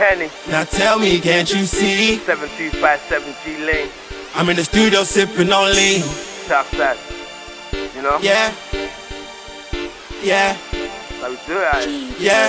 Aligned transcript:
Henney, 0.00 0.30
Now 0.48 0.64
tell 0.64 0.98
me, 0.98 1.20
can't 1.20 1.52
you 1.52 1.66
see? 1.66 2.16
7257 2.24 3.34
G 3.44 3.64
Lane, 3.66 3.90
I'm 4.34 4.48
in 4.48 4.56
the 4.56 4.64
studio 4.64 5.04
sipping 5.04 5.52
on 5.52 5.70
lean. 5.76 6.00
Southside. 6.48 6.96
You 7.94 8.00
know? 8.00 8.18
Yeah. 8.22 8.50
Yeah. 10.22 10.56
Yeah. 12.18 12.48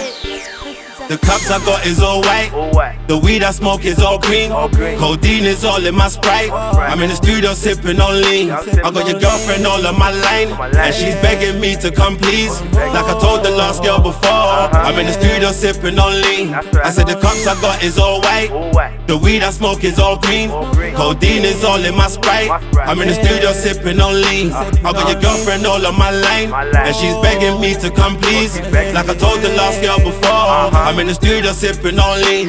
The 1.07 1.17
cups 1.17 1.49
I 1.49 1.59
got 1.65 1.85
is 1.85 1.99
all 2.01 2.21
white. 2.21 2.53
All 2.53 2.71
white. 2.71 2.97
The 3.07 3.17
weed 3.17 3.43
I 3.43 3.51
smoke 3.51 3.83
is 3.83 3.99
all 3.99 4.17
green. 4.19 4.51
All 4.51 4.69
green. 4.69 4.97
Codeine 4.97 5.43
is 5.43 5.65
all 5.65 5.85
in 5.85 5.95
my 5.95 6.07
sprite. 6.07 6.51
I'm 6.51 7.01
in 7.01 7.09
the 7.09 7.15
studio 7.15 7.53
sipping 7.53 7.99
on 7.99 8.21
lean. 8.21 8.51
I 8.51 8.91
got 8.91 9.09
your 9.09 9.19
girlfriend 9.19 9.65
all 9.67 9.85
on 9.85 9.99
my 9.99 10.11
line. 10.11 10.51
And 10.75 10.95
she's 10.95 11.15
begging 11.15 11.59
me 11.59 11.75
to 11.77 11.91
come 11.91 12.17
please. 12.17 12.61
Like 12.71 13.05
I 13.05 13.19
told 13.19 13.43
the 13.43 13.51
last 13.51 13.83
girl 13.83 13.99
before. 13.99 14.29
Uh-huh. 14.29 14.77
I'm 14.77 14.97
in 14.99 15.07
the 15.07 15.13
studio 15.13 15.51
sipping 15.51 15.99
on 15.99 16.21
lean. 16.21 16.53
I 16.53 16.91
said 16.91 17.07
the 17.07 17.15
cups 17.15 17.47
I 17.47 17.59
got 17.61 17.83
is 17.83 17.97
all 17.97 18.21
white. 18.21 18.51
All 18.51 18.71
white. 18.71 19.00
The 19.11 19.17
weed 19.17 19.43
I 19.43 19.49
smoke 19.49 19.83
is 19.83 19.99
all 19.99 20.17
green. 20.17 20.49
Codeine 20.95 21.43
is 21.43 21.65
all 21.65 21.83
in 21.83 21.93
my 21.97 22.07
sprite. 22.07 22.49
I'm 22.87 23.01
in 23.01 23.09
the 23.09 23.13
studio 23.13 23.51
sipping 23.51 23.99
on 23.99 24.21
lean. 24.21 24.53
Uh, 24.53 24.71
I 24.85 24.93
got 24.93 25.11
your 25.11 25.21
girlfriend 25.21 25.65
all 25.65 25.85
on 25.85 25.99
my 25.99 26.11
line. 26.11 26.49
My 26.49 26.63
line. 26.63 26.87
And 26.87 26.95
she's 26.95 27.15
begging 27.19 27.59
me 27.59 27.73
to 27.81 27.91
come 27.91 28.15
please. 28.15 28.57
Like 28.71 29.09
I 29.09 29.13
told 29.15 29.41
the 29.41 29.49
last 29.49 29.81
girl 29.81 29.97
before. 29.97 30.31
Uh-huh. 30.31 30.87
I'm 30.87 30.97
in 30.99 31.07
the 31.07 31.13
studio 31.13 31.51
sipping 31.51 31.99
on 31.99 32.21
lean. 32.21 32.47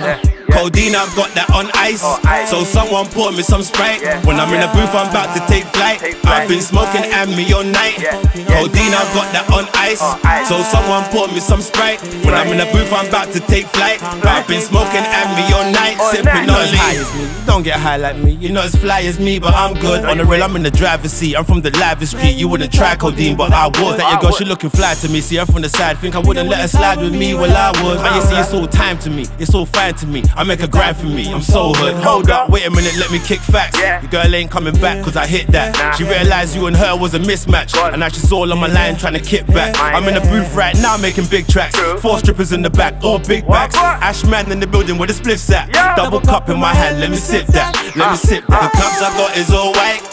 Yeah. 0.53 0.61
Codeine, 0.61 0.95
I 0.95 1.09
got 1.17 1.33
that 1.35 1.49
on 1.57 1.71
ice. 1.75 2.05
So 2.51 2.65
someone 2.65 3.07
pour 3.09 3.33
me 3.33 3.43
some 3.43 3.63
sprite. 3.63 4.03
Yeah. 4.03 4.21
When 4.27 4.37
I'm 4.37 4.53
in 4.53 4.61
the 4.61 4.69
booth, 4.77 4.93
I'm 4.93 5.09
about 5.09 5.33
to 5.33 5.41
take 5.49 5.65
flight. 5.73 6.01
Take 6.01 6.17
flight. 6.21 6.43
I've 6.45 6.49
been 6.49 6.61
smoking 6.61 7.05
and 7.09 7.33
me 7.33 7.49
all 7.53 7.65
night. 7.65 7.97
Yeah. 7.99 8.21
Codeine, 8.53 8.93
I 8.93 9.03
got 9.17 9.33
that 9.33 9.49
on 9.49 9.65
ice. 9.73 10.01
So 10.49 10.61
someone 10.69 11.05
pour 11.09 11.29
me 11.29 11.41
some 11.41 11.61
sprite. 11.65 12.01
When 12.25 12.35
I'm 12.35 12.49
in 12.53 12.59
the 12.61 12.69
booth, 12.69 12.93
I'm 12.93 13.09
about 13.09 13.33
to 13.33 13.41
take 13.41 13.67
flight. 13.73 14.03
I've 14.03 14.47
been 14.47 14.61
smoking 14.61 15.01
and 15.01 15.29
me 15.33 15.45
all 15.57 15.67
night. 15.73 15.97
All 15.99 16.13
Sipping 16.13 16.47
night. 16.47 16.53
on 16.53 16.69
lean. 16.69 17.47
Don't 17.47 17.63
get 17.63 17.81
high 17.81 17.97
like 17.97 18.17
me. 18.19 18.33
You're 18.33 18.53
not 18.53 18.67
as 18.67 18.77
fly 18.77 19.01
as 19.03 19.19
me, 19.19 19.39
but 19.39 19.55
I'm 19.55 19.75
good. 19.81 20.05
On 20.05 20.19
the 20.19 20.25
rail, 20.25 20.43
I'm 20.43 20.55
in 20.57 20.63
the 20.63 20.71
driver's 20.71 21.13
seat. 21.13 21.37
I'm 21.37 21.45
from 21.45 21.63
the 21.63 21.71
livest 21.79 22.13
street. 22.17 22.37
You 22.37 22.49
wouldn't 22.49 22.73
try 22.73 22.95
codeine, 22.97 23.37
but 23.37 23.53
I 23.53 23.67
would. 23.67 23.99
That 23.99 24.13
your 24.13 24.21
girl, 24.21 24.37
she 24.37 24.45
looking 24.45 24.71
fly 24.71 24.95
to 25.01 25.09
me. 25.09 25.21
See 25.21 25.37
her 25.37 25.47
from 25.47 25.63
the 25.63 25.69
side. 25.69 25.99
Think 25.99 26.15
I 26.15 26.19
wouldn't 26.19 26.49
let 26.49 26.61
her 26.61 26.69
slide 26.69 26.99
with 27.01 27.15
me? 27.15 27.35
Well, 27.35 27.55
I 27.57 27.71
would. 27.83 27.99
Man, 28.03 28.17
you 28.17 28.23
see, 28.23 28.37
it's 28.37 28.53
all 28.53 28.67
time 28.67 28.99
to 29.01 29.11
me. 29.11 29.27
It's 29.39 29.55
all 29.55 29.67
fine 29.67 29.95
to 29.95 30.07
me. 30.07 30.23
I 30.43 30.45
make 30.45 30.61
a 30.61 30.67
grind 30.67 30.97
for 30.97 31.07
me. 31.07 31.33
I'm 31.33 31.41
so 31.41 31.73
hood. 31.73 31.95
Hold 32.03 32.29
up, 32.29 32.51
wait 32.51 32.67
a 32.67 32.71
minute, 32.71 32.97
let 32.99 33.13
me 33.13 33.21
kick 33.21 33.39
facts. 33.39 33.79
Yeah. 33.79 34.01
Your 34.03 34.11
girl 34.11 34.35
ain't 34.35 34.51
coming 34.51 34.75
back 34.75 35.05
cause 35.05 35.15
I 35.15 35.25
hit 35.25 35.47
that. 35.53 35.73
Nah. 35.79 35.93
She 35.93 36.03
realized 36.03 36.57
you 36.57 36.67
and 36.67 36.75
her 36.75 36.97
was 36.97 37.15
a 37.15 37.21
mismatch. 37.21 37.77
And 37.77 38.01
now 38.01 38.09
she's 38.09 38.33
all 38.33 38.53
on 38.53 38.59
my 38.59 38.67
line 38.67 38.97
trying 38.97 39.13
to 39.13 39.21
kick 39.21 39.47
back. 39.47 39.77
My 39.77 39.93
I'm 39.93 40.09
in 40.09 40.15
the 40.15 40.21
booth 40.21 40.53
right 40.57 40.75
now 40.83 40.97
making 40.97 41.27
big 41.27 41.47
tracks. 41.47 41.77
True. 41.77 41.97
Four 41.97 42.19
strippers 42.19 42.53
in 42.53 42.61
the 42.61 42.71
back, 42.71 43.05
all 43.05 43.21
big 43.21 43.45
What, 43.45 43.71
bags. 43.71 43.77
what? 43.77 44.03
Ashman 44.03 44.51
in 44.51 44.59
the 44.59 44.67
building 44.67 44.99
with 44.99 45.11
a 45.11 45.13
spliffs 45.13 45.49
at. 45.53 45.73
Yeah. 45.73 45.95
Double 45.95 46.21
cup 46.21 46.49
in 46.49 46.59
my 46.59 46.75
hand, 46.75 46.99
let 46.99 47.11
me 47.11 47.17
sip 47.17 47.47
that. 47.47 47.77
Let 47.77 47.95
me 47.95 48.03
ah. 48.03 48.15
sip 48.17 48.45
that. 48.49 48.73
The 48.73 48.79
ah. 48.79 48.83
cups 48.83 49.01
I 49.01 49.17
got 49.17 49.37
is 49.37 49.55
all 49.55 49.71
white. 49.71 50.12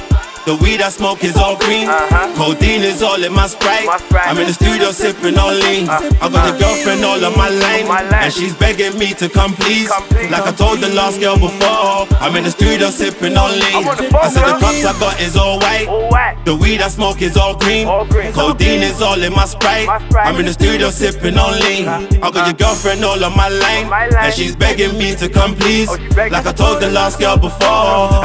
The 0.50 0.56
weed 0.56 0.82
I 0.82 0.90
smoke 0.90 1.24
is 1.24 1.38
all 1.38 1.56
green. 1.58 1.88
Uh-huh. 1.88 2.34
Codeine 2.34 2.82
is 2.82 3.04
all 3.04 3.24
in 3.24 3.32
my 3.32 3.46
sprite. 3.46 3.86
My 3.86 3.98
Sprite. 3.98 4.26
I'm 4.26 4.40
in 4.40 4.48
the 4.48 4.54
studio 4.54 4.90
sipping 4.90 5.38
on 5.38 5.54
lean. 5.60 5.88
Uh, 5.88 6.02
I 6.26 6.26
got 6.26 6.50
your 6.50 6.58
girlfriend 6.58 7.06
all 7.06 7.24
on 7.24 7.38
my 7.38 7.50
line. 7.50 7.88
My 7.88 8.02
line. 8.02 8.26
And 8.26 8.34
she's 8.34 8.56
begging 8.58 8.98
me 8.98 9.14
to 9.22 9.30
come 9.30 9.54
please. 9.54 9.90
Come 9.90 10.08
please. 10.10 10.32
Like 10.32 10.50
I 10.50 10.52
told 10.52 10.82
the 10.82 10.90
last 10.90 11.22
girl 11.22 11.38
before. 11.38 12.10
I'm 12.18 12.36
in 12.36 12.46
the 12.46 12.50
studio 12.50 12.90
sipping 12.90 13.38
on 13.38 13.52
lean. 13.62 13.86
I'm 13.86 13.94
on 13.94 13.98
the 13.98 14.10
phone, 14.10 14.26
I 14.26 14.30
said 14.30 14.48
the 14.50 14.58
cups 14.58 14.86
I 14.90 15.00
got 15.00 15.22
is 15.22 15.38
all 15.38 15.60
white. 15.60 15.86
All 15.88 16.10
white. 16.10 16.42
The 16.46 16.56
weed 16.56 16.82
I 16.82 16.88
smoke 16.88 17.22
is 17.22 17.38
all 17.38 17.56
green. 17.56 17.86
All 17.86 18.08
green. 18.08 18.34
Codeine 18.34 18.82
is 18.82 19.04
all 19.04 19.22
in 19.22 19.32
my 19.34 19.46
sprite. 19.46 19.86
My 19.86 20.02
Sprite. 20.02 20.26
I'm 20.26 20.40
in 20.40 20.48
the 20.48 20.54
studio 20.54 20.90
sipping 20.90 21.38
on 21.38 21.60
lean. 21.62 21.86
I 21.88 22.32
got 22.34 22.50
your 22.50 22.58
girlfriend 22.58 23.06
all 23.06 23.24
on 23.24 23.38
my 23.38 23.50
line. 23.50 23.88
My 23.88 24.10
line. 24.10 24.26
And 24.26 24.34
she's 24.34 24.56
begging 24.56 24.98
me 24.98 25.14
to 25.14 25.30
come 25.30 25.54
please. 25.54 25.90
Oh. 25.92 26.02
Like 26.18 26.48
I 26.50 26.54
told 26.54 26.82
the 26.82 26.90
last 26.90 27.20
girl 27.20 27.38
before. 27.38 27.70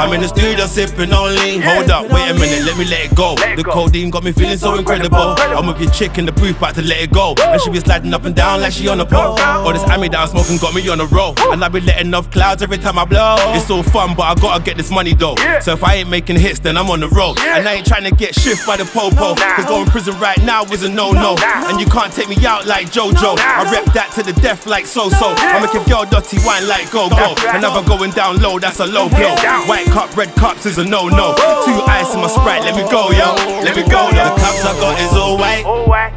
I'm 0.01 0.11
in 0.13 0.21
the 0.21 0.27
studio 0.27 0.65
sipping 0.65 1.13
on 1.13 1.35
lean. 1.35 1.61
Hold 1.61 1.91
up, 1.91 2.09
wait 2.15 2.31
a 2.31 2.33
minute, 2.33 2.63
let 2.63 2.77
me 2.77 2.85
let 2.85 3.11
it 3.11 3.15
go. 3.15 3.35
The 3.35 3.63
codeine 3.63 4.09
got 4.09 4.23
me 4.23 4.31
feeling 4.31 4.57
so 4.57 4.75
incredible. 4.75 5.35
I'm 5.37 5.67
with 5.67 5.79
your 5.81 5.91
chick 5.91 6.17
in 6.17 6.25
the 6.25 6.31
booth, 6.31 6.57
about 6.57 6.75
to 6.75 6.81
let 6.81 7.01
it 7.01 7.11
go. 7.11 7.35
And 7.37 7.61
she 7.61 7.69
be 7.69 7.79
sliding 7.79 8.13
up 8.13 8.23
and 8.23 8.35
down 8.35 8.61
like 8.61 8.71
she 8.73 8.87
on 8.87 8.99
a 8.99 9.05
pole. 9.05 9.37
All 9.39 9.73
this 9.73 9.83
Ami 9.83 10.07
that 10.09 10.19
I'm 10.19 10.27
smoking 10.27 10.57
got 10.57 10.73
me 10.73 10.87
on 10.89 11.01
a 11.01 11.05
roll. 11.05 11.33
And 11.51 11.63
I 11.63 11.67
be 11.67 11.81
letting 11.81 12.13
off 12.13 12.31
clouds 12.31 12.63
every 12.63 12.77
time 12.77 12.97
I 12.97 13.05
blow. 13.05 13.35
It's 13.53 13.69
all 13.69 13.83
fun, 13.83 14.15
but 14.15 14.23
I 14.23 14.35
gotta 14.35 14.63
get 14.63 14.77
this 14.77 14.91
money 14.91 15.13
though. 15.13 15.35
So 15.61 15.73
if 15.73 15.83
I 15.83 15.95
ain't 15.95 16.09
making 16.09 16.37
hits, 16.37 16.59
then 16.59 16.77
I'm 16.77 16.89
on 16.89 17.01
the 17.01 17.09
road. 17.09 17.37
And 17.39 17.67
I 17.67 17.75
ain't 17.75 17.85
trying 17.85 18.05
to 18.05 18.15
get 18.15 18.33
shift 18.33 18.65
by 18.65 18.77
the 18.77 18.85
popo. 18.85 19.35
Cause 19.35 19.65
going 19.65 19.87
prison 19.87 20.17
right 20.19 20.41
now 20.43 20.63
is 20.65 20.83
a 20.83 20.89
no 20.89 21.11
no. 21.11 21.35
And 21.67 21.79
you 21.79 21.85
can't 21.87 22.13
take 22.13 22.29
me 22.29 22.37
out 22.45 22.65
like 22.65 22.87
JoJo. 22.91 23.37
I 23.37 23.69
rep 23.71 23.85
that 23.93 24.11
to 24.15 24.23
the 24.23 24.33
death 24.41 24.65
like 24.65 24.85
so 24.85 25.09
so. 25.09 25.33
I 25.37 25.59
make 25.59 25.73
a 25.73 25.83
girl 25.89 26.05
dirty 26.05 26.37
wine 26.45 26.67
like 26.67 26.91
go 26.91 27.09
go. 27.09 27.35
Another 27.49 27.85
going 27.87 28.11
down 28.11 28.37
low, 28.39 28.59
that's 28.59 28.79
a 28.79 28.85
low 28.85 29.09
blow. 29.09 29.35
White 29.67 29.87
cup, 29.87 30.15
red 30.15 30.29
cups 30.35 30.65
is 30.65 30.77
a 30.77 30.85
no 30.85 31.07
no. 31.07 31.35
Two 31.65 31.75
ice 31.95 32.13
in 32.13 32.19
my 32.19 32.27
sprite, 32.27 32.61
let 32.63 32.75
me 32.75 32.83
go 32.91 33.09
yo. 33.11 33.35
Let 33.63 33.75
me 33.75 33.83
go 33.87 34.09
yo. 34.11 34.23
The 34.27 34.35
cups 34.41 34.65
I 34.65 34.73
got 34.79 34.99
is 34.99 35.13
all 35.15 35.37
white. 35.37 35.63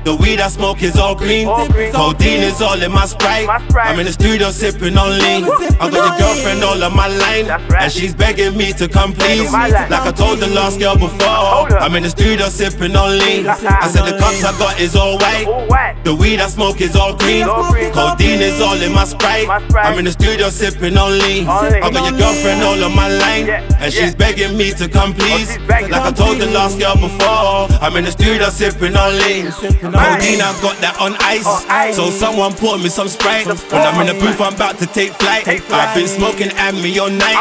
The 0.05 0.15
weed 0.17 0.41
I 0.41 0.49
smoke 0.49 0.83
is 0.83 0.97
all 0.97 1.15
green. 1.15 1.47
All. 1.47 1.67
Codeine 1.69 2.43
is 2.43 2.61
all 2.61 2.81
in 2.83 2.93
my 2.93 3.07
sprite. 3.07 3.49
I'm 3.49 3.99
in 3.99 4.07
the 4.07 4.13
studio 4.13 4.51
sipping 4.51 4.97
on 4.99 5.11
lean. 5.19 5.45
I 5.81 5.91
got 5.91 5.93
your 5.93 6.19
girlfriend 6.19 6.65
all 6.65 6.83
on 6.83 6.95
my 6.97 7.09
line. 7.09 7.47
And 7.79 7.93
she's 7.93 8.15
begging 8.15 8.57
me 8.57 8.73
to 8.75 8.89
come 8.89 9.13
please. 9.13 9.53
Like 9.53 9.93
I 9.93 10.13
told 10.13 10.41
the 10.41 10.49
last 10.49 10.79
girl 10.81 10.97
before. 10.97 11.79
I'm 11.79 11.95
in 11.95 12.03
the 12.03 12.11
studio 12.11 12.49
sipping 12.49 12.97
on 12.97 13.19
lean. 13.19 13.47
I 13.47 13.89
said 13.89 14.05
the 14.05 14.19
cups 14.19 14.45
I 14.45 14.53
got 14.59 14.81
is 14.81 14.97
all 14.97 15.19
white. 15.19 15.97
The 16.05 16.15
weed 16.15 16.41
I 16.41 16.49
smoke 16.49 16.81
is 16.81 16.97
all 16.97 17.15
green. 17.15 17.45
All. 17.45 17.73
Codeine 17.93 18.41
is 18.41 18.61
all 18.61 18.81
in 18.81 18.93
my 18.93 19.05
sprite. 19.05 19.49
I'm 19.77 19.99
in 19.99 20.07
the 20.07 20.13
studio 20.13 20.49
sipping 20.49 20.97
on 20.97 21.19
lean. 21.19 21.47
I 21.47 21.91
got 21.91 22.11
your 22.11 22.19
girlfriend 22.19 22.63
all 22.63 22.83
on 22.83 22.95
my 22.97 23.09
line. 23.09 23.49
And 23.79 23.93
she's 23.93 24.15
begging 24.15 24.57
me 24.57 24.73
to 24.73 24.89
come 24.89 25.13
please. 25.15 25.59
Like 25.69 25.93
I 25.93 26.11
told 26.11 26.41
the 26.41 26.47
last 26.47 26.79
girl 26.79 26.97
before. 26.97 27.69
I'm 27.81 27.95
in 27.97 28.05
the 28.05 28.11
studio 28.13 28.49
sipping 28.49 28.97
on 28.97 29.13
lean. 29.19 29.53
Codeine 29.53 30.41
I 30.41 30.51
got 30.65 30.77
that 30.81 30.97
on 31.01 31.15
ice. 31.21 31.47
So 31.95 32.11
someone 32.11 32.53
pour 32.55 32.79
me 32.79 32.89
some 32.89 33.09
sprite. 33.09 33.47
When 33.47 33.83
I'm 33.83 34.01
in 34.01 34.09
the 34.09 34.19
booth, 34.19 34.41
I'm 34.41 34.55
about 34.55 34.79
to 34.79 34.87
take 34.87 35.13
flight. 35.13 35.47
I've 35.47 35.95
been 35.95 36.09
smoking 36.09 36.51
and 36.57 36.77
me 36.83 36.99
all 36.99 37.11
night. 37.11 37.37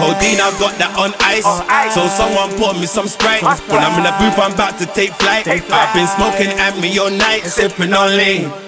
Codeine 0.00 0.40
I 0.40 0.50
got 0.58 0.74
that 0.80 0.92
on 0.98 1.12
ice. 1.20 1.46
So 1.94 2.08
someone 2.08 2.50
pour 2.58 2.74
me 2.74 2.86
some 2.86 3.06
sprite. 3.06 3.42
When 3.68 3.80
I'm 3.84 3.96
in 4.00 4.04
the 4.04 4.14
booth, 4.18 4.38
I'm 4.38 4.54
about 4.54 4.78
to 4.78 4.86
take 4.86 5.12
flight. 5.14 5.46
I've 5.46 5.94
been 5.94 6.08
smoking 6.08 6.50
and 6.58 6.80
me 6.80 6.98
all 6.98 7.10
night, 7.10 7.44
sipping 7.44 7.92
on 7.92 8.16
lean. 8.16 8.67